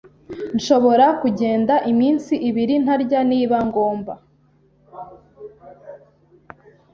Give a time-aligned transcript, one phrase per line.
[0.57, 4.13] Nshobora kugenda iminsi ibiri ntarya niba ngomba.